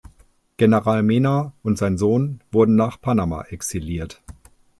General 0.57 1.03
Mena 1.03 1.53
und 1.61 1.77
sein 1.77 1.95
Sohn 1.95 2.41
wurden 2.51 2.73
nach 2.75 2.99
Panama 2.99 3.43
exiliert. 3.43 4.23